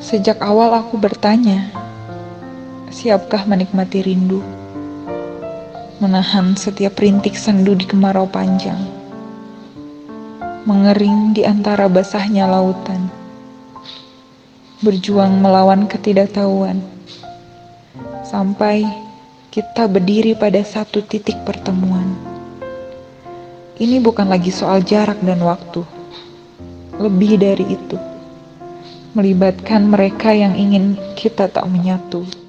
Sejak 0.00 0.40
awal 0.40 0.72
aku 0.72 0.96
bertanya, 0.96 1.68
siapkah 2.88 3.44
menikmati 3.44 4.00
rindu? 4.00 4.40
Menahan 6.00 6.56
setiap 6.56 6.96
rintik 7.04 7.36
sendu 7.36 7.76
di 7.76 7.84
kemarau 7.84 8.24
panjang. 8.24 8.80
Mengering 10.64 11.36
di 11.36 11.44
antara 11.44 11.84
basahnya 11.84 12.48
lautan. 12.48 13.12
Berjuang 14.80 15.36
melawan 15.36 15.84
ketidaktahuan. 15.84 16.80
Sampai 18.24 18.88
kita 19.52 19.84
berdiri 19.84 20.32
pada 20.32 20.64
satu 20.64 21.04
titik 21.04 21.36
pertemuan. 21.44 22.08
Ini 23.76 24.00
bukan 24.00 24.32
lagi 24.32 24.48
soal 24.48 24.80
jarak 24.80 25.20
dan 25.20 25.44
waktu. 25.44 25.84
Lebih 26.96 27.36
dari 27.36 27.68
itu 27.68 28.09
melibatkan 29.12 29.90
mereka 29.90 30.30
yang 30.30 30.54
ingin 30.54 30.94
kita 31.18 31.50
tak 31.50 31.66
menyatu. 31.66 32.39